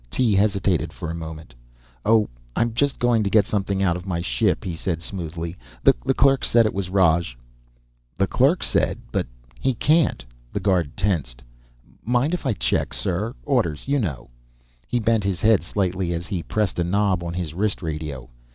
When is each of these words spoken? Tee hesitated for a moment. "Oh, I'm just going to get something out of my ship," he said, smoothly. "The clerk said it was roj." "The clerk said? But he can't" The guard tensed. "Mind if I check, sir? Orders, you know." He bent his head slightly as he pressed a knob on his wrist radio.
Tee 0.09 0.33
hesitated 0.33 0.91
for 0.91 1.11
a 1.11 1.13
moment. 1.13 1.53
"Oh, 2.05 2.27
I'm 2.55 2.73
just 2.73 2.97
going 2.97 3.21
to 3.21 3.29
get 3.29 3.45
something 3.45 3.83
out 3.83 3.95
of 3.95 4.07
my 4.07 4.19
ship," 4.19 4.63
he 4.63 4.75
said, 4.75 4.99
smoothly. 4.99 5.55
"The 5.83 5.93
clerk 5.93 6.43
said 6.43 6.65
it 6.65 6.73
was 6.73 6.89
roj." 6.89 7.35
"The 8.17 8.25
clerk 8.25 8.63
said? 8.63 8.97
But 9.11 9.27
he 9.59 9.75
can't" 9.75 10.25
The 10.53 10.59
guard 10.59 10.97
tensed. 10.97 11.43
"Mind 12.03 12.33
if 12.33 12.47
I 12.47 12.53
check, 12.53 12.95
sir? 12.95 13.35
Orders, 13.45 13.87
you 13.87 13.99
know." 13.99 14.31
He 14.87 14.99
bent 14.99 15.23
his 15.23 15.39
head 15.41 15.61
slightly 15.61 16.13
as 16.13 16.25
he 16.25 16.41
pressed 16.41 16.79
a 16.79 16.83
knob 16.83 17.23
on 17.23 17.35
his 17.35 17.53
wrist 17.53 17.83
radio. 17.83 18.27